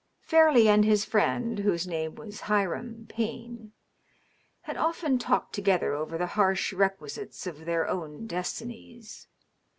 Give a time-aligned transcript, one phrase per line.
[0.23, 3.71] Fairleigh and his friend (whose name was Hiram Payne)
[4.61, 9.27] had oft^en talked together over the harsh requisites of their own destinies.